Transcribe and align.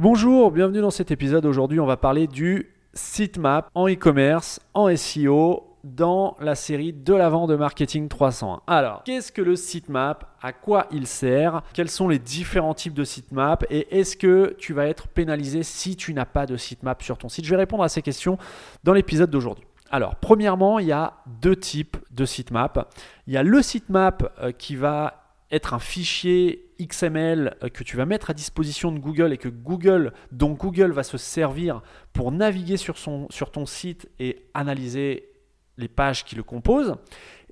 Bonjour, 0.00 0.52
bienvenue 0.52 0.80
dans 0.80 0.92
cet 0.92 1.10
épisode. 1.10 1.44
Aujourd'hui, 1.44 1.80
on 1.80 1.86
va 1.86 1.96
parler 1.96 2.28
du 2.28 2.70
sitemap 2.94 3.68
en 3.74 3.88
e-commerce, 3.88 4.60
en 4.72 4.94
SEO, 4.96 5.76
dans 5.82 6.36
la 6.40 6.54
série 6.54 6.92
de 6.92 7.14
l'avant 7.14 7.48
de 7.48 7.56
Marketing 7.56 8.06
301. 8.06 8.60
Alors, 8.68 9.02
qu'est-ce 9.02 9.32
que 9.32 9.42
le 9.42 9.56
sitemap? 9.56 10.36
À 10.40 10.52
quoi 10.52 10.86
il 10.92 11.08
sert? 11.08 11.62
Quels 11.72 11.90
sont 11.90 12.06
les 12.06 12.20
différents 12.20 12.74
types 12.74 12.94
de 12.94 13.02
sitemap? 13.02 13.64
Et 13.70 13.98
est-ce 13.98 14.16
que 14.16 14.54
tu 14.56 14.72
vas 14.72 14.86
être 14.86 15.08
pénalisé 15.08 15.64
si 15.64 15.96
tu 15.96 16.14
n'as 16.14 16.26
pas 16.26 16.46
de 16.46 16.56
sitemap 16.56 17.02
sur 17.02 17.18
ton 17.18 17.28
site? 17.28 17.44
Je 17.44 17.50
vais 17.50 17.56
répondre 17.56 17.82
à 17.82 17.88
ces 17.88 18.00
questions 18.00 18.38
dans 18.84 18.92
l'épisode 18.92 19.30
d'aujourd'hui. 19.30 19.64
Alors, 19.90 20.14
premièrement, 20.14 20.78
il 20.78 20.86
y 20.86 20.92
a 20.92 21.14
deux 21.40 21.56
types 21.56 21.96
de 22.12 22.24
sitemap. 22.24 22.94
Il 23.26 23.32
y 23.32 23.36
a 23.36 23.42
le 23.42 23.62
sitemap 23.62 24.32
euh, 24.40 24.52
qui 24.52 24.76
va 24.76 25.17
être 25.50 25.74
un 25.74 25.78
fichier 25.78 26.70
XML 26.80 27.56
euh, 27.62 27.68
que 27.68 27.82
tu 27.82 27.96
vas 27.96 28.06
mettre 28.06 28.30
à 28.30 28.34
disposition 28.34 28.92
de 28.92 28.98
Google 28.98 29.32
et 29.32 29.38
que 29.38 29.48
Google, 29.48 30.12
dont 30.32 30.52
Google 30.52 30.92
va 30.92 31.02
se 31.02 31.18
servir 31.18 31.82
pour 32.12 32.32
naviguer 32.32 32.76
sur, 32.76 32.98
son, 32.98 33.26
sur 33.30 33.50
ton 33.50 33.66
site 33.66 34.08
et 34.18 34.46
analyser 34.54 35.30
les 35.76 35.88
pages 35.88 36.24
qui 36.24 36.36
le 36.36 36.42
composent. 36.42 36.96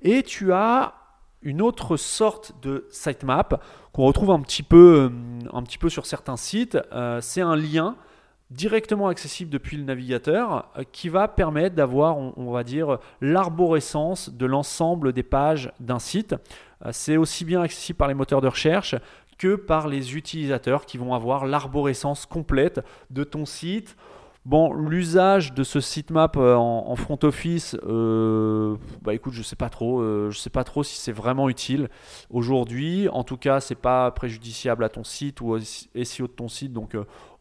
Et 0.01 0.23
tu 0.23 0.53
as 0.53 0.93
une 1.41 1.61
autre 1.61 1.97
sorte 1.97 2.53
de 2.61 2.87
sitemap 2.89 3.63
qu'on 3.93 4.05
retrouve 4.05 4.31
un 4.31 4.41
petit 4.41 4.63
peu, 4.63 5.09
euh, 5.09 5.49
un 5.53 5.63
petit 5.63 5.77
peu 5.77 5.89
sur 5.89 6.05
certains 6.05 6.37
sites. 6.37 6.77
Euh, 6.91 7.21
c'est 7.21 7.41
un 7.41 7.55
lien 7.55 7.95
directement 8.49 9.07
accessible 9.07 9.51
depuis 9.51 9.75
le 9.75 9.83
navigateur 9.83 10.71
qui 10.93 11.09
va 11.09 11.27
permettre 11.27 11.75
d'avoir, 11.75 12.17
on, 12.17 12.51
va 12.51 12.63
dire, 12.63 12.99
l'arborescence 13.19 14.29
de 14.29 14.45
l'ensemble 14.45 15.11
des 15.11 15.23
pages 15.23 15.71
d'un 15.81 15.99
site. 15.99 16.33
Euh, 16.85 16.89
c'est 16.91 17.17
aussi 17.17 17.45
bien 17.45 17.61
accessible 17.61 17.97
par 17.97 18.07
les 18.07 18.13
moteurs 18.13 18.41
de 18.41 18.47
recherche 18.47 18.95
que 19.37 19.55
par 19.55 19.87
les 19.87 20.15
utilisateurs 20.15 20.85
qui 20.85 20.97
vont 20.97 21.13
avoir 21.13 21.45
l'arborescence 21.45 22.25
complète 22.25 22.81
de 23.11 23.23
ton 23.23 23.45
site. 23.45 23.95
Bon, 24.45 24.73
l'usage 24.73 25.53
de 25.53 25.63
ce 25.63 25.81
sitemap 25.81 26.37
euh, 26.37 26.55
en, 26.55 26.95
front 26.95 27.19
office, 27.23 27.75
euh, 27.83 28.77
bah 29.01 29.13
écoute, 29.13 29.33
je 29.33 29.41
sais 29.41 29.57
sais 30.39 30.49
pas 30.49 30.63
trop 30.63 30.83
si 30.83 30.95
c'est 30.95 31.11
vraiment 31.11 31.49
utile 31.49 31.89
aujourd'hui. 32.29 33.09
En 33.09 33.25
tout 33.25 33.35
cas, 33.35 33.59
c'est 33.59 33.75
pas 33.75 34.09
préjudiciable 34.11 34.85
à 34.85 34.89
ton 34.89 35.03
site 35.03 35.41
ou 35.41 35.51
au 35.51 35.59
SEO 35.59 36.27
de 36.27 36.31
ton 36.31 36.47
site, 36.47 36.71
donc 36.71 36.95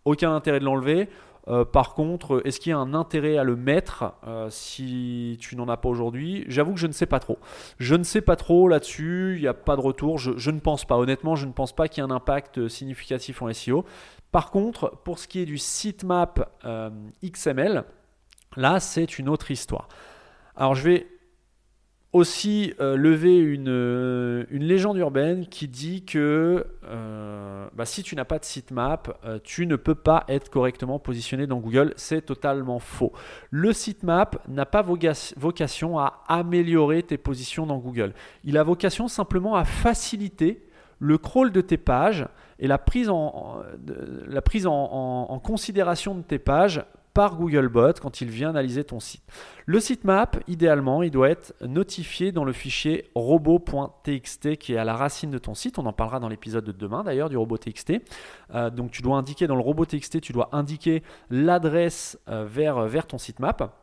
aucun 0.05 0.35
intérêt 0.35 0.59
de 0.59 0.65
l'enlever. 0.65 1.09
Euh, 1.49 1.65
par 1.65 1.95
contre, 1.95 2.43
est-ce 2.45 2.59
qu'il 2.59 2.71
y 2.71 2.73
a 2.73 2.79
un 2.79 2.93
intérêt 2.93 3.37
à 3.37 3.45
le 3.45 3.55
mettre 3.55 4.15
euh, 4.27 4.49
si 4.51 5.37
tu 5.41 5.55
n'en 5.55 5.69
as 5.69 5.77
pas 5.77 5.89
aujourd'hui? 5.89 6.45
J'avoue 6.49 6.75
que 6.75 6.81
je 6.81 6.89
ne 6.89 6.93
sais 6.93 7.07
pas 7.07 7.21
trop. 7.21 7.39
Je 7.79 7.95
ne 7.95 8.03
sais 8.03 8.21
pas 8.21 8.35
trop 8.37 8.69
là-dessus, 8.69 9.35
il 9.37 9.43
n'y 9.43 9.47
a 9.47 9.55
pas 9.55 9.77
de 9.77 9.81
retour. 9.81 10.19
Je, 10.19 10.51
ne 10.51 10.59
pense 10.59 10.85
pas, 10.85 10.97
honnêtement, 10.97 11.37
je 11.37 11.47
ne 11.47 11.53
pense 11.53 11.75
pas 11.75 11.89
qu'il 11.89 12.03
y 12.03 12.07
ait 12.07 12.11
un 12.11 12.15
impact 12.15 12.67
significatif 12.69 13.43
en 13.43 13.53
SEO. 13.53 13.85
Par 14.33 14.51
contre, 14.51 14.91
pour 15.05 15.19
ce 15.19 15.29
qui 15.29 15.41
est 15.41 15.47
du 15.47 15.59
sitemap 15.59 16.51
euh, 16.65 16.91
XML, 17.25 17.85
là, 18.57 18.81
c'est 18.81 19.19
une 19.19 19.29
autre 19.29 19.51
histoire. 19.51 19.89
Alors, 20.57 20.75
je 20.75 20.83
vais 20.83 21.07
aussi 22.17 22.73
euh, 22.81 22.97
lever 22.97 23.39
une, 23.39 23.69
euh, 23.69 24.45
légende 24.51 24.97
urbaine 24.97 25.47
qui 25.47 25.69
dit 25.69 26.05
que 26.05 26.67
euh, 26.85 27.56
bah, 27.75 27.85
si 27.85 28.03
tu 28.03 28.15
n'as 28.15 28.25
pas 28.25 28.39
de 28.39 28.45
sitemap, 28.45 29.19
tu 29.45 29.67
ne 29.67 29.77
peux 29.77 29.95
pas 29.95 30.25
être 30.29 30.51
correctement 30.51 30.99
positionné 30.99 31.47
dans 31.47 31.59
Google. 31.59 31.93
C'est 31.97 32.23
totalement 32.23 32.79
faux. 32.79 33.13
Le 33.51 33.73
sitemap 33.73 34.47
n'a 34.49 34.67
pas 34.67 34.83
vocation 34.83 35.99
à 35.99 36.23
améliorer 36.29 37.03
tes 37.03 37.19
positions 37.19 37.67
dans 37.67 37.79
Google. 37.79 38.13
Il 38.45 38.59
a 38.59 38.63
vocation 38.63 39.09
simplement 39.09 39.55
à 39.57 39.65
faciliter 39.65 40.67
le 40.99 41.19
crawl 41.19 41.53
de 41.53 41.61
tes 41.61 41.77
pages 41.77 42.27
et 42.59 42.67
la 42.67 42.79
prise 42.79 43.11
en 43.11 43.63
considération 45.45 46.15
de 46.15 46.23
tes 46.23 46.39
pages 46.39 46.85
par 47.17 47.37
Googlebot 47.37 47.95
quand 48.03 48.21
il 48.21 48.29
vient 48.29 48.51
analyser 48.51 48.85
ton 48.85 49.01
site. 49.01 49.23
Le 49.65 49.81
sitemap, 49.81 50.37
idéalement, 50.49 51.03
il 51.03 51.11
doit 51.11 51.31
être 51.31 51.55
notifié 51.67 52.31
dans 52.31 52.45
le 52.45 52.53
fichier 52.53 53.11
robot.txt 53.15 54.57
qui 54.59 54.75
est 54.75 54.77
à 54.77 54.85
la 54.85 54.95
racine 54.95 55.31
de 55.31 55.39
ton 55.39 55.55
site. 55.55 55.79
On 55.79 55.87
en 55.87 55.95
parlera 55.95 56.21
dans 56.21 56.29
l'épisode 56.29 56.67
de 56.67 56.73
demain 56.73 57.05
d'ailleurs 57.05 57.31
du 57.31 57.39
robot.txt. 57.39 57.95
Euh, 58.55 58.69
donc 58.69 58.91
tu 58.91 59.01
dois 59.01 59.17
indiquer 59.17 59.47
dans 59.47 59.55
le 59.55 59.63
robot.txt, 59.63 60.21
tu 60.21 60.35
dois 60.35 60.51
indiquer 60.53 61.03
l'adresse 61.31 62.19
euh, 62.29 62.45
vers, 62.45 62.83
vers 62.83 63.07
ton 63.07 63.17
sitemap. 63.17 63.75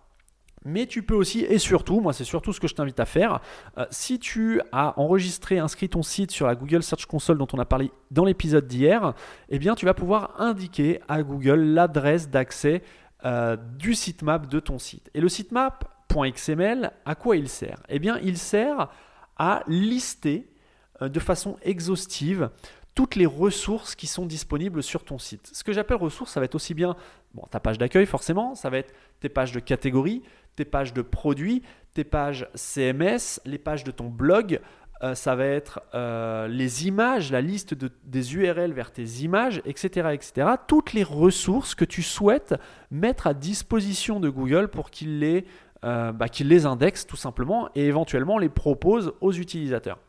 Mais 0.66 0.86
tu 0.86 1.04
peux 1.04 1.16
aussi, 1.16 1.42
et 1.42 1.58
surtout, 1.58 2.00
moi 2.00 2.14
c'est 2.14 2.24
surtout 2.24 2.54
ce 2.54 2.60
que 2.60 2.68
je 2.68 2.76
t'invite 2.76 3.00
à 3.00 3.06
faire, 3.06 3.42
euh, 3.78 3.86
si 3.90 4.20
tu 4.20 4.62
as 4.72 4.98
enregistré, 5.00 5.60
inscrit 5.60 5.90
ton 5.90 6.04
site 6.04 6.32
sur 6.32 6.48
la 6.48 6.56
Google 6.56 6.84
Search 6.84 7.06
Console 7.06 7.38
dont 7.38 7.48
on 7.52 7.60
a 7.60 7.66
parlé 7.66 7.92
dans 8.12 8.24
l'épisode 8.24 8.68
d'hier, 8.68 9.14
eh 9.50 9.60
bien 9.60 9.76
tu 9.76 9.86
vas 9.86 9.94
pouvoir 9.94 10.40
indiquer 10.40 11.02
à 11.10 11.22
Google 11.24 11.60
l'adresse 11.60 12.30
d'accès 12.30 12.82
euh, 13.26 13.56
du 13.56 13.96
sitemap 13.96 14.48
de 14.48 14.60
ton 14.60 14.80
site. 14.80 15.10
Et 15.14 15.22
le 15.22 15.30
sitemap.xml, 15.30 16.92
à 17.06 17.16
quoi 17.16 17.38
il 17.38 17.50
sert? 17.50 17.82
Eh 17.90 18.00
bien, 18.00 18.20
il 18.22 18.38
sert 18.38 18.90
à 19.38 19.64
lister 19.68 20.50
euh, 21.02 21.10
de 21.10 21.20
façon 21.20 21.58
exhaustive 21.64 22.50
toutes 22.96 23.16
les 23.16 23.26
ressources 23.26 23.96
qui 23.96 24.08
sont 24.08 24.26
disponibles 24.26 24.84
sur 24.84 25.04
ton 25.04 25.18
site. 25.18 25.50
Ce 25.54 25.64
que 25.64 25.74
j'appelle 25.74 25.98
ressources, 25.98 26.32
ça 26.32 26.40
va 26.40 26.46
être 26.46 26.56
aussi 26.56 26.74
bien 26.74 26.96
bon, 27.34 27.44
ta 27.50 27.60
page 27.60 27.78
d'accueil 27.78 28.06
forcément, 28.06 28.56
ça 28.56 28.70
va 28.70 28.78
être 28.78 28.94
tes 29.20 29.30
pages 29.30 29.52
de 29.52 29.60
catégorie, 29.60 30.22
tes 30.56 30.66
pages 30.66 30.94
de 30.94 31.02
produits, 31.02 31.64
tes 31.94 32.04
pages 32.04 32.48
CMS, 32.54 33.40
les 33.46 33.58
pages 33.58 33.84
de 33.84 33.92
ton 33.92 34.10
blog, 34.10 34.60
euh, 35.04 35.16
ça 35.16 35.36
va 35.36 35.46
être 35.46 35.82
euh, 35.94 36.48
les 36.48 36.88
images, 36.88 37.30
la 37.30 37.42
liste 37.42 37.76
des 38.06 38.36
URL 38.36 38.72
vers 38.72 38.92
tes 38.92 39.04
images, 39.04 39.62
etc., 39.66 40.10
etc. 40.14 40.52
Toutes 40.66 40.94
les 40.94 41.04
ressources 41.04 41.76
que 41.76 41.84
tu 41.84 42.02
souhaites 42.02 42.56
mettre 42.90 43.28
à 43.28 43.34
disposition 43.34 44.22
de 44.22 44.30
Google 44.30 44.70
pour 44.70 44.92
qu'il 44.92 45.20
les, 45.20 45.46
euh, 45.84 46.14
bah, 46.14 46.28
les 46.40 46.66
indexe 46.66 47.06
tout 47.06 47.18
simplement 47.18 47.70
et 47.76 47.86
éventuellement 47.86 48.38
les 48.38 48.48
propose 48.48 49.14
aux 49.20 49.34
utilisateurs. 49.34 50.00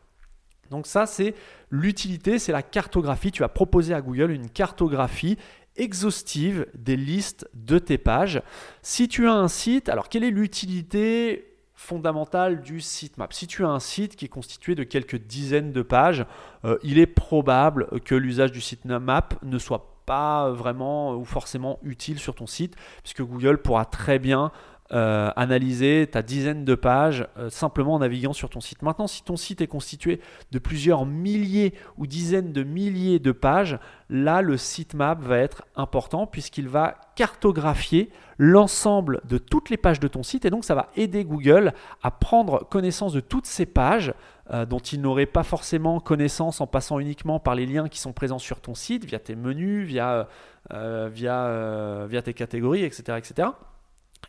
Donc 0.71 0.87
ça, 0.87 1.05
c'est 1.05 1.35
l'utilité, 1.69 2.39
c'est 2.39 2.53
la 2.53 2.63
cartographie. 2.63 3.31
Tu 3.31 3.41
vas 3.41 3.49
proposer 3.49 3.93
à 3.93 3.99
Google 3.99 4.31
une 4.31 4.49
cartographie 4.49 5.37
exhaustive 5.75 6.67
des 6.73 6.95
listes 6.95 7.49
de 7.53 7.79
tes 7.79 7.97
pages. 7.97 8.41
Si 8.81 9.09
tu 9.09 9.27
as 9.27 9.33
un 9.33 9.49
site, 9.49 9.89
alors 9.89 10.07
quelle 10.07 10.23
est 10.23 10.31
l'utilité 10.31 11.54
fondamentale 11.75 12.61
du 12.61 12.81
sitemap. 12.81 13.33
Si 13.33 13.47
tu 13.47 13.63
as 13.65 13.69
un 13.69 13.79
site 13.79 14.15
qui 14.15 14.25
est 14.25 14.29
constitué 14.29 14.75
de 14.75 14.83
quelques 14.83 15.17
dizaines 15.17 15.71
de 15.71 15.81
pages, 15.81 16.25
euh, 16.63 16.77
il 16.83 16.99
est 16.99 17.05
probable 17.05 17.87
que 18.05 18.15
l'usage 18.15 18.51
du 18.51 18.61
sitemap 18.61 19.35
ne 19.43 19.57
soit 19.59 19.91
pas 20.05 20.51
vraiment 20.51 21.15
ou 21.15 21.25
forcément 21.25 21.79
utile 21.83 22.19
sur 22.19 22.35
ton 22.35 22.47
site, 22.47 22.75
puisque 23.01 23.23
Google 23.23 23.57
pourra 23.57 23.85
très 23.85 24.19
bien 24.19 24.51
euh, 24.91 25.31
analyser 25.35 26.05
ta 26.05 26.21
dizaine 26.21 26.63
de 26.63 26.75
pages 26.75 27.27
euh, 27.39 27.49
simplement 27.49 27.95
en 27.95 27.99
naviguant 27.99 28.33
sur 28.33 28.51
ton 28.51 28.61
site. 28.61 28.83
Maintenant, 28.83 29.07
si 29.07 29.23
ton 29.23 29.35
site 29.35 29.61
est 29.61 29.67
constitué 29.67 30.21
de 30.51 30.59
plusieurs 30.59 31.07
milliers 31.07 31.73
ou 31.97 32.05
dizaines 32.05 32.53
de 32.53 32.61
milliers 32.61 33.17
de 33.17 33.31
pages, 33.31 33.79
là, 34.11 34.43
le 34.43 34.57
sitemap 34.57 35.19
va 35.23 35.39
être 35.39 35.63
important 35.75 36.27
puisqu'il 36.27 36.67
va 36.67 36.97
cartographier 37.15 38.11
l'ensemble 38.37 39.21
de 39.27 39.39
toutes 39.39 39.71
les 39.71 39.77
pages 39.77 39.99
de 39.99 40.07
ton 40.07 40.21
site 40.21 40.45
et 40.45 40.51
donc 40.51 40.63
ça 40.63 40.75
va 40.75 40.89
aider 40.95 41.25
Google 41.25 41.73
à 42.03 42.11
prendre 42.11 42.63
connaissance 42.69 43.13
de 43.13 43.21
toutes 43.21 43.47
ces 43.47 43.65
pages 43.65 44.13
euh, 44.51 44.67
dont 44.67 44.77
il 44.77 45.01
n'aurait 45.01 45.25
pas 45.25 45.41
forcément 45.41 45.99
connaissance 45.99 46.61
en 46.61 46.67
passant 46.67 46.99
uniquement 46.99 47.39
par 47.39 47.55
les 47.55 47.65
liens 47.65 47.89
qui 47.89 47.97
sont 47.97 48.13
présents 48.13 48.37
sur 48.37 48.61
ton 48.61 48.75
site, 48.75 49.03
via 49.03 49.17
tes 49.17 49.35
menus, 49.35 49.87
via, 49.87 50.27
via, 50.69 52.05
via 52.07 52.21
tes 52.21 52.35
catégories, 52.35 52.83
etc. 52.83 53.17
etc. 53.17 53.47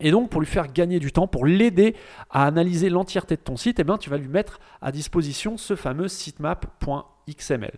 Et 0.00 0.10
donc, 0.10 0.30
pour 0.30 0.40
lui 0.40 0.46
faire 0.46 0.72
gagner 0.72 0.98
du 0.98 1.12
temps, 1.12 1.26
pour 1.26 1.46
l'aider 1.46 1.96
à 2.30 2.46
analyser 2.46 2.90
l'entièreté 2.90 3.36
de 3.36 3.40
ton 3.40 3.56
site, 3.56 3.78
eh 3.80 3.84
bien, 3.84 3.96
tu 3.96 4.10
vas 4.10 4.18
lui 4.18 4.28
mettre 4.28 4.60
à 4.82 4.92
disposition 4.92 5.56
ce 5.56 5.74
fameux 5.74 6.08
sitemap.xml. 6.08 7.72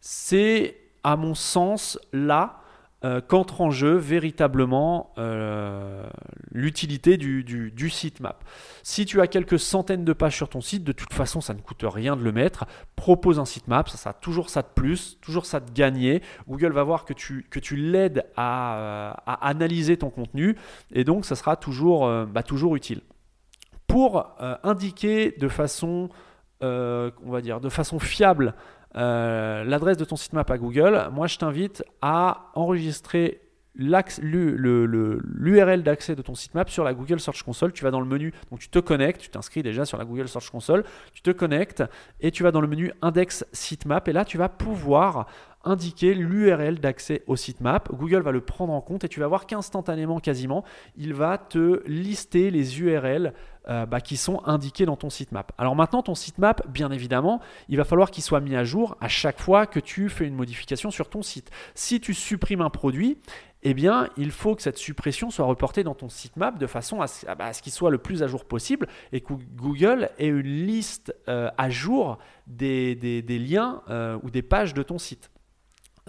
C'est, 0.00 0.76
à 1.04 1.16
mon 1.16 1.34
sens, 1.34 1.98
là 2.12 2.60
euh, 3.02 3.22
qu'entre 3.26 3.62
en 3.62 3.70
jeu 3.70 3.96
véritablement 3.96 5.14
euh, 5.16 6.06
l'utilité 6.52 7.16
du, 7.16 7.42
du, 7.44 7.90
sitemap. 7.90 8.44
Si 8.82 9.06
tu 9.06 9.20
as 9.20 9.26
quelques 9.26 9.58
centaines 9.58 10.04
de 10.04 10.12
pages 10.12 10.36
sur 10.36 10.48
ton 10.48 10.60
site, 10.60 10.84
de 10.84 10.92
toute 10.92 11.12
façon, 11.12 11.40
ça 11.40 11.54
ne 11.54 11.60
coûte 11.60 11.84
rien 11.84 12.16
de 12.16 12.22
le 12.22 12.32
mettre. 12.32 12.66
Propose 12.96 13.38
un 13.38 13.44
sitemap, 13.44 13.88
ça 13.88 13.96
sera 13.96 14.12
toujours 14.12 14.50
ça 14.50 14.62
de 14.62 14.68
plus, 14.74 15.18
toujours 15.20 15.46
ça 15.46 15.60
de 15.60 15.70
gagner. 15.70 16.22
Google 16.48 16.72
va 16.72 16.82
voir 16.82 17.04
que 17.04 17.12
tu, 17.12 17.76
l'aides 17.76 18.26
à, 18.36 18.76
euh, 18.76 19.12
à, 19.26 19.48
analyser 19.48 19.96
ton 19.96 20.10
contenu 20.10 20.56
et 20.92 21.04
donc 21.04 21.24
ça 21.24 21.36
sera 21.36 21.56
toujours, 21.56 22.10
bah, 22.26 22.42
toujours 22.42 22.76
utile. 22.76 23.02
Pour 23.86 24.28
indiquer 24.62 25.32
de 25.32 25.48
façon, 25.48 26.10
de 26.60 27.68
façon 27.68 27.98
fiable 27.98 28.54
euh, 28.96 29.62
l'adresse 29.64 29.96
de 29.96 30.04
ton 30.04 30.16
sitemap 30.16 30.50
à 30.50 30.58
Google, 30.58 31.08
moi 31.12 31.26
je 31.26 31.38
t'invite 31.38 31.84
à 32.02 32.50
enregistrer 32.54 33.40
l'URL 33.80 35.82
d'accès 35.82 36.14
de 36.14 36.22
ton 36.22 36.34
sitemap 36.34 36.70
sur 36.70 36.84
la 36.84 36.94
Google 36.94 37.20
Search 37.20 37.42
Console. 37.42 37.72
Tu 37.72 37.84
vas 37.84 37.90
dans 37.90 38.00
le 38.00 38.06
menu, 38.06 38.32
donc 38.50 38.60
tu 38.60 38.68
te 38.68 38.78
connectes, 38.78 39.20
tu 39.20 39.30
t'inscris 39.30 39.62
déjà 39.62 39.84
sur 39.84 39.98
la 39.98 40.04
Google 40.04 40.28
Search 40.28 40.50
Console, 40.50 40.84
tu 41.12 41.22
te 41.22 41.30
connectes 41.30 41.82
et 42.20 42.30
tu 42.30 42.42
vas 42.42 42.52
dans 42.52 42.60
le 42.60 42.68
menu 42.68 42.92
Index 43.02 43.44
Sitemap 43.52 44.06
et 44.08 44.12
là 44.12 44.24
tu 44.24 44.38
vas 44.38 44.48
pouvoir 44.48 45.26
indiquer 45.64 46.14
l'URL 46.14 46.78
d'accès 46.78 47.22
au 47.26 47.36
sitemap. 47.36 47.92
Google 47.92 48.22
va 48.22 48.32
le 48.32 48.40
prendre 48.40 48.72
en 48.72 48.80
compte 48.80 49.04
et 49.04 49.08
tu 49.08 49.20
vas 49.20 49.26
voir 49.26 49.46
qu'instantanément, 49.46 50.18
quasiment, 50.20 50.64
il 50.96 51.14
va 51.14 51.38
te 51.38 51.82
lister 51.86 52.50
les 52.50 52.80
URL 52.80 53.34
euh, 53.68 53.84
bah, 53.84 54.00
qui 54.00 54.16
sont 54.16 54.42
indiqués 54.46 54.86
dans 54.86 54.96
ton 54.96 55.10
sitemap. 55.10 55.52
Alors 55.58 55.76
maintenant, 55.76 56.02
ton 56.02 56.14
sitemap, 56.14 56.66
bien 56.68 56.90
évidemment, 56.90 57.40
il 57.68 57.76
va 57.76 57.84
falloir 57.84 58.10
qu'il 58.10 58.22
soit 58.22 58.40
mis 58.40 58.56
à 58.56 58.64
jour 58.64 58.96
à 59.00 59.08
chaque 59.08 59.40
fois 59.40 59.66
que 59.66 59.80
tu 59.80 60.08
fais 60.08 60.26
une 60.26 60.34
modification 60.34 60.90
sur 60.90 61.10
ton 61.10 61.22
site. 61.22 61.50
Si 61.74 62.00
tu 62.00 62.14
supprimes 62.14 62.62
un 62.62 62.70
produit, 62.70 63.18
eh 63.62 63.74
bien, 63.74 64.08
il 64.16 64.30
faut 64.30 64.54
que 64.54 64.62
cette 64.62 64.78
suppression 64.78 65.30
soit 65.30 65.44
reportée 65.44 65.84
dans 65.84 65.94
ton 65.94 66.08
sitemap 66.08 66.58
de 66.58 66.66
façon 66.66 67.02
à 67.02 67.06
ce, 67.06 67.26
bah, 67.26 67.52
qu'il 67.52 67.72
soit 67.72 67.90
le 67.90 67.98
plus 67.98 68.22
à 68.22 68.26
jour 68.26 68.46
possible 68.46 68.88
et 69.12 69.20
que 69.20 69.34
Google 69.34 70.08
ait 70.18 70.28
une 70.28 70.40
liste 70.40 71.14
euh, 71.28 71.50
à 71.58 71.68
jour 71.68 72.18
des, 72.46 73.22
liens 73.28 73.82
euh, 73.90 74.18
ou 74.22 74.30
des 74.30 74.42
pages 74.42 74.72
de 74.72 74.82
ton 74.82 74.98
site. 74.98 75.30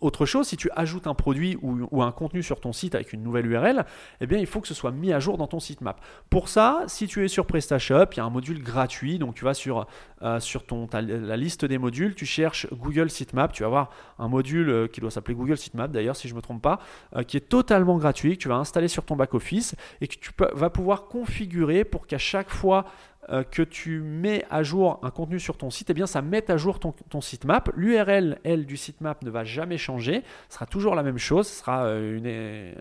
autre 0.00 0.26
chose, 0.26 0.46
si 0.48 0.56
tu 0.56 0.70
ajoutes 0.76 1.06
un 1.06 1.14
produit 1.14 1.56
ou, 1.62 2.02
un 2.02 2.12
contenu 2.12 2.42
sur 2.42 2.60
ton 2.60 2.72
site 2.72 2.94
avec 2.94 3.12
une 3.12 3.22
nouvelle 3.22 3.46
URL, 3.46 3.84
eh 4.20 4.26
bien, 4.26 4.38
il 4.38 4.46
faut 4.46 4.60
que 4.60 4.68
ce 4.68 4.74
soit 4.74 4.90
mis 4.90 5.12
à 5.12 5.20
jour 5.20 5.38
dans 5.38 5.46
ton 5.46 5.60
sitemap. 5.60 6.00
Pour 6.30 6.48
ça, 6.48 6.84
si 6.86 7.06
tu 7.06 7.24
es 7.24 7.28
sur 7.28 7.46
PrestaShop, 7.46 8.06
il 8.12 8.16
y 8.18 8.20
a 8.20 8.24
un 8.24 8.30
module 8.30 8.62
gratuit. 8.62 9.18
Donc, 9.18 9.34
tu 9.34 9.44
vas 9.44 9.54
sur, 9.54 9.86
euh, 10.22 10.40
sur 10.40 10.64
ton, 10.64 10.88
la 10.92 11.36
liste 11.36 11.64
des 11.64 11.78
modules, 11.78 12.14
tu 12.14 12.26
cherches 12.26 12.66
Google 12.72 13.10
Sitemap. 13.10 13.52
Tu 13.52 13.62
vas 13.62 13.66
avoir 13.66 13.90
un 14.18 14.28
module 14.28 14.68
euh, 14.68 14.86
qui 14.86 15.00
doit 15.00 15.10
s'appeler 15.10 15.34
Google 15.34 15.56
Sitemap, 15.56 15.90
d'ailleurs, 15.90 16.16
si 16.16 16.28
je 16.28 16.34
ne 16.34 16.36
me 16.36 16.42
trompe 16.42 16.62
pas, 16.62 16.80
qui 17.26 17.36
est 17.36 17.48
totalement 17.48 17.96
gratuit, 17.96 18.36
que 18.36 18.42
tu 18.42 18.48
vas 18.48 18.56
installer 18.56 18.88
sur 18.88 19.04
ton 19.04 19.16
back-office 19.16 19.74
et 20.00 20.08
que 20.08 20.16
tu 20.16 20.30
vas 20.54 20.70
pouvoir 20.70 21.06
configurer 21.06 21.84
pour 21.84 22.06
qu'à 22.06 22.18
chaque 22.18 22.50
fois 22.50 22.84
euh, 23.30 23.42
que 23.42 23.60
tu 23.60 24.00
mets 24.00 24.46
à 24.48 24.62
jour 24.62 25.00
un 25.02 25.10
contenu 25.10 25.38
sur 25.38 25.58
ton 25.58 25.68
site, 25.68 25.90
eh 25.90 25.94
bien 25.94 26.06
ça 26.06 26.22
met 26.22 26.50
à 26.50 26.56
jour 26.56 26.80
ton, 26.80 26.92
ton 27.10 27.20
sitemap. 27.20 27.68
L'URL, 27.76 28.38
elle, 28.42 28.64
du 28.64 28.78
sitemap 28.78 29.22
ne 29.22 29.28
va 29.28 29.44
jamais 29.44 29.76
changer, 29.76 29.87
ce 29.96 30.22
sera 30.48 30.66
toujours 30.66 30.94
la 30.94 31.02
même 31.02 31.18
chose, 31.18 31.46
ce 31.46 31.60
sera 31.60 31.84
euh, 31.84 32.20
euh, 32.24 32.74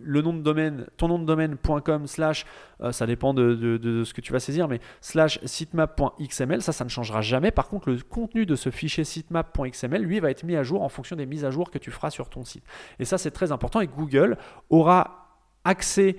le 0.00 0.22
nom 0.22 0.32
de 0.32 0.40
domaine, 0.40 0.86
ton 0.96 1.08
nom 1.08 1.18
de 1.18 1.24
domaine.com 1.24 2.06
slash, 2.06 2.46
ça 2.90 3.06
dépend 3.06 3.32
de, 3.34 4.02
ce 4.04 4.12
que 4.12 4.20
tu 4.20 4.32
vas 4.32 4.40
saisir, 4.40 4.66
mais 4.66 4.80
slash 5.00 5.38
sitemap.xml, 5.44 6.62
ça, 6.62 6.72
ça 6.72 6.84
ne 6.84 6.88
changera 6.88 7.20
jamais. 7.20 7.50
Par 7.50 7.68
contre, 7.68 7.90
le 7.90 7.98
contenu 7.98 8.46
de 8.46 8.56
ce 8.56 8.70
fichier 8.70 9.04
sitemap.xml, 9.04 10.02
lui, 10.02 10.18
va 10.18 10.30
être 10.30 10.42
mis 10.42 10.56
à 10.56 10.62
jour 10.62 10.82
en 10.82 10.88
fonction 10.88 11.14
des 11.14 11.26
mises 11.26 11.44
à 11.44 11.50
jour 11.50 11.70
que 11.70 11.78
tu 11.78 11.90
feras 11.90 12.10
sur 12.10 12.28
ton 12.28 12.44
site. 12.44 12.64
Et 12.98 13.04
ça, 13.04 13.18
c'est 13.18 13.30
très 13.30 13.52
important 13.52 13.80
et 13.80 13.86
Google 13.86 14.36
aura 14.68 15.22
accès 15.64 16.16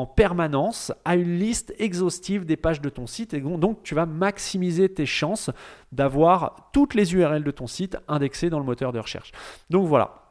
en 0.00 0.06
permanence 0.06 0.92
à 1.04 1.16
une 1.16 1.38
liste 1.38 1.74
exhaustive 1.78 2.44
des 2.44 2.56
pages 2.56 2.80
de 2.80 2.88
ton 2.88 3.06
site 3.06 3.34
et 3.34 3.40
donc 3.40 3.82
tu 3.82 3.94
vas 3.94 4.06
maximiser 4.06 4.88
tes 4.88 5.06
chances 5.06 5.50
d'avoir 5.92 6.70
toutes 6.72 6.94
les 6.94 7.14
URL 7.14 7.44
de 7.44 7.50
ton 7.50 7.66
site 7.66 7.96
indexées 8.08 8.50
dans 8.50 8.58
le 8.58 8.64
moteur 8.64 8.92
de 8.92 8.98
recherche. 8.98 9.32
Donc 9.70 9.86
voilà, 9.86 10.22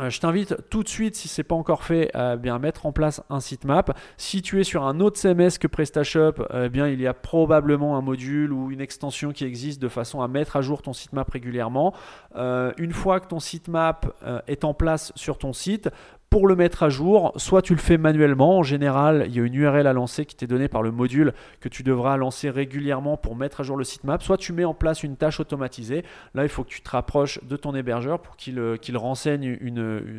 euh, 0.00 0.08
je 0.08 0.20
t'invite 0.20 0.56
tout 0.70 0.82
de 0.82 0.88
suite, 0.88 1.14
si 1.14 1.28
ce 1.28 1.40
n'est 1.40 1.44
pas 1.44 1.54
encore 1.54 1.84
fait, 1.84 2.14
à 2.14 2.36
bien 2.36 2.58
mettre 2.58 2.86
en 2.86 2.92
place 2.92 3.22
un 3.28 3.40
sitemap. 3.40 3.96
Si 4.16 4.40
tu 4.40 4.60
es 4.60 4.64
sur 4.64 4.84
un 4.84 5.00
autre 5.00 5.18
CMS 5.18 5.58
que 5.60 5.66
PrestaShop, 5.66 6.46
eh 6.54 6.68
bien, 6.68 6.88
il 6.88 7.00
y 7.00 7.06
a 7.06 7.14
probablement 7.14 7.96
un 7.96 8.00
module 8.00 8.52
ou 8.52 8.70
une 8.70 8.80
extension 8.80 9.32
qui 9.32 9.44
existe 9.44 9.80
de 9.82 9.88
façon 9.88 10.22
à 10.22 10.28
mettre 10.28 10.56
à 10.56 10.62
jour 10.62 10.82
ton 10.82 10.92
sitemap 10.92 11.28
régulièrement. 11.30 11.94
Euh, 12.36 12.72
une 12.78 12.92
fois 12.92 13.20
que 13.20 13.26
ton 13.26 13.40
sitemap 13.40 14.14
euh, 14.24 14.40
est 14.46 14.64
en 14.64 14.74
place 14.74 15.12
sur 15.16 15.38
ton 15.38 15.52
site, 15.52 15.90
pour 16.30 16.46
le 16.46 16.54
mettre 16.54 16.84
à 16.84 16.88
jour, 16.90 17.32
soit 17.34 17.60
tu 17.60 17.74
le 17.74 17.80
fais 17.80 17.98
manuellement, 17.98 18.58
en 18.58 18.62
général, 18.62 19.24
il 19.26 19.34
y 19.34 19.40
a 19.40 19.42
une 19.42 19.52
URL 19.52 19.88
à 19.88 19.92
lancer 19.92 20.24
qui 20.24 20.36
t'est 20.36 20.46
donnée 20.46 20.68
par 20.68 20.80
le 20.80 20.92
module 20.92 21.34
que 21.58 21.68
tu 21.68 21.82
devras 21.82 22.16
lancer 22.16 22.50
régulièrement 22.50 23.16
pour 23.16 23.34
mettre 23.34 23.62
à 23.62 23.64
jour 23.64 23.76
le 23.76 23.82
sitemap, 23.82 24.22
soit 24.22 24.36
tu 24.36 24.52
mets 24.52 24.64
en 24.64 24.72
place 24.72 25.02
une 25.02 25.16
tâche 25.16 25.40
automatisée. 25.40 26.04
Là, 26.34 26.44
il 26.44 26.48
faut 26.48 26.62
que 26.62 26.68
tu 26.68 26.82
te 26.82 26.90
rapproches 26.90 27.42
de 27.42 27.56
ton 27.56 27.74
hébergeur 27.74 28.20
pour 28.20 28.36
qu'il 28.36 28.60
euh, 28.60 28.78
renseigne 28.94 29.58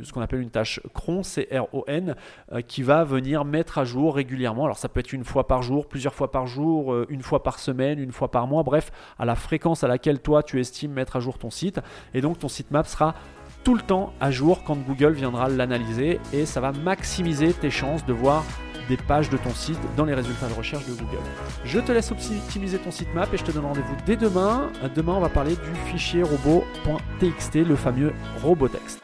ce 0.04 0.12
qu'on 0.12 0.20
appelle 0.20 0.42
une 0.42 0.50
tâche 0.50 0.82
cron, 0.94 1.24
C-R-O-N, 1.24 2.16
euh, 2.52 2.60
qui 2.60 2.84
va 2.84 3.06
venir 3.06 3.46
mettre 3.46 3.78
à 3.78 3.86
jour 3.86 4.16
régulièrement. 4.16 4.66
Alors 4.66 4.78
ça 4.78 4.90
peut 4.90 5.00
être 5.00 5.14
une 5.14 5.24
fois 5.24 5.48
par 5.48 5.62
jour, 5.62 5.88
plusieurs 5.88 6.14
fois 6.14 6.30
par 6.30 6.46
jour, 6.46 6.92
euh, 6.92 7.06
une 7.08 7.22
fois 7.22 7.42
par 7.42 7.58
semaine, 7.58 8.00
une 8.00 8.12
fois 8.12 8.30
par 8.30 8.48
mois, 8.48 8.64
bref, 8.64 8.92
à 9.18 9.24
la 9.24 9.36
fréquence 9.36 9.86
à 9.86 9.88
laquelle 9.88 10.20
toi 10.20 10.44
tu 10.44 10.60
estimes 10.60 10.92
mettre 10.92 11.16
à 11.16 11.22
jour 11.22 11.38
ton 11.38 11.52
site. 11.52 11.80
Et 12.14 12.20
donc 12.20 12.38
ton 12.38 12.50
sitemap 12.50 12.86
sera 12.86 13.16
tout 13.64 13.76
le 13.76 13.82
temps 13.82 14.14
à 14.20 14.32
jour 14.32 14.64
quand 14.64 14.76
Google 14.76 15.14
viendra 15.14 15.50
l'analyser 15.50 16.20
et 16.34 16.46
ça 16.46 16.62
va 16.62 16.72
maximiser 16.72 17.54
tes 17.54 17.70
chances 17.70 18.06
de 18.06 18.14
voir 18.14 18.44
des 18.90 18.98
pages 18.98 19.30
de 19.30 19.38
ton 19.38 19.52
site 19.52 19.80
dans 19.96 20.06
les 20.06 20.14
résultats 20.14 20.48
de 20.48 20.54
recherche 20.54 20.86
de 20.86 20.94
Google. 20.94 21.24
Je 21.64 21.80
te 21.80 21.92
laisse 21.92 22.12
optimiser 22.12 22.78
ton 22.78 22.92
sitemap 22.92 23.34
et 23.34 23.38
je 23.38 23.44
te 23.44 23.52
donne 23.52 23.66
rendez-vous 23.66 23.96
dès 24.06 24.18
demain. 24.18 24.72
Demain, 24.96 25.14
on 25.14 25.22
va 25.22 25.30
parler 25.30 25.56
du 25.56 25.92
fichier 25.92 26.24
robot.txt, 26.24 27.56
le 27.56 27.76
fameux 27.76 28.14
robotext. 28.42 29.02